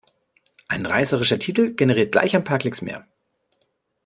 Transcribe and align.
Ein 0.67 0.87
reißerischer 0.87 1.37
Titel 1.37 1.75
generiert 1.75 2.11
gleich 2.11 2.35
ein 2.35 2.43
paar 2.43 2.57
Klicks 2.57 2.81
mehr. 2.81 3.05